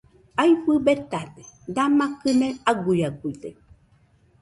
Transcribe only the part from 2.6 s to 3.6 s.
aguiaguide.